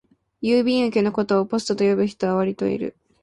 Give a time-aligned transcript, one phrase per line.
[0.41, 2.95] 郵便受けのことをポストと呼ぶ人はわりといる